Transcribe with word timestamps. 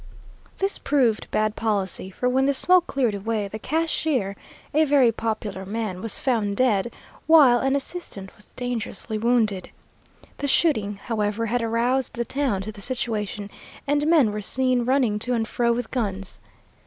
"This 0.57 0.79
proved 0.79 1.29
bad 1.29 1.55
policy, 1.55 2.09
for 2.09 2.27
when 2.27 2.47
the 2.47 2.55
smoke 2.55 2.87
cleared 2.87 3.13
away 3.13 3.47
the 3.47 3.59
cashier, 3.59 4.35
a 4.73 4.83
very 4.83 5.11
popular 5.11 5.63
man, 5.63 6.01
was 6.01 6.19
found 6.19 6.57
dead, 6.57 6.91
while 7.27 7.59
an 7.59 7.75
assistant 7.75 8.35
was 8.35 8.47
dangerously 8.55 9.19
wounded. 9.19 9.69
The 10.39 10.47
shooting, 10.47 10.95
however, 11.05 11.45
had 11.45 11.61
aroused 11.61 12.13
the 12.15 12.25
town 12.25 12.63
to 12.63 12.71
the 12.71 12.81
situation, 12.81 13.51
and 13.85 14.07
men 14.07 14.31
were 14.31 14.41
seen 14.41 14.85
running 14.85 15.19
to 15.19 15.35
and 15.35 15.47
fro 15.47 15.71
with 15.71 15.91
guns. 15.91 16.39